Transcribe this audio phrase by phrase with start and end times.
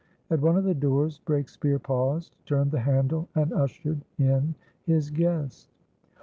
[0.31, 5.69] At one of the doors, Breakspeare paused, turned the handle, and ushered in his guest.